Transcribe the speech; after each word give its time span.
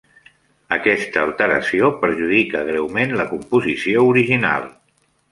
Aquesta 0.75 1.19
alteració 1.25 1.91
perjudica 2.05 2.63
greument 2.69 3.13
la 3.19 3.27
composició 3.35 4.07
original. 4.15 4.65